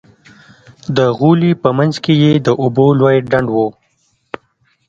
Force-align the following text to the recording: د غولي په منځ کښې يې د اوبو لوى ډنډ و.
د 0.97 0.99
غولي 1.17 1.51
په 1.61 1.69
منځ 1.77 1.93
کښې 2.03 2.13
يې 2.23 2.33
د 2.45 2.47
اوبو 2.61 2.85
لوى 2.99 3.17
ډنډ 3.31 3.47
و. 3.55 3.57